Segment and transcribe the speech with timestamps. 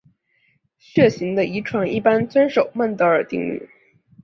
[0.79, 3.69] 血型的遗传一般遵守孟德尔定律。